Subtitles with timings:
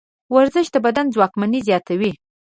[0.35, 2.11] ورزش د بدن ځواکمني زیاتوي.